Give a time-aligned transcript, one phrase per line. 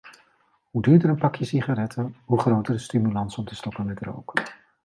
[0.71, 4.43] Hoe duurder een pakje sigaretten, hoe groter de stimulans om te stoppen met roken.